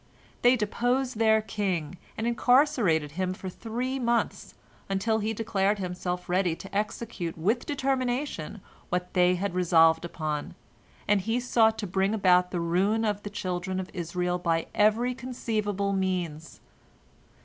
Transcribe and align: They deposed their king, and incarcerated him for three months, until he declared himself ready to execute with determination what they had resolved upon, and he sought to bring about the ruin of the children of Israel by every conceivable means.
They 0.41 0.55
deposed 0.55 1.19
their 1.19 1.43
king, 1.43 1.99
and 2.17 2.25
incarcerated 2.25 3.11
him 3.11 3.35
for 3.35 3.49
three 3.49 3.99
months, 3.99 4.55
until 4.89 5.19
he 5.19 5.31
declared 5.31 5.77
himself 5.77 6.27
ready 6.27 6.55
to 6.55 6.75
execute 6.75 7.37
with 7.37 7.67
determination 7.67 8.61
what 8.89 9.13
they 9.13 9.35
had 9.35 9.53
resolved 9.53 10.03
upon, 10.03 10.55
and 11.07 11.21
he 11.21 11.39
sought 11.39 11.77
to 11.77 11.85
bring 11.85 12.15
about 12.15 12.49
the 12.49 12.59
ruin 12.59 13.05
of 13.05 13.21
the 13.21 13.29
children 13.29 13.79
of 13.79 13.91
Israel 13.93 14.39
by 14.39 14.65
every 14.73 15.13
conceivable 15.13 15.93
means. 15.93 16.61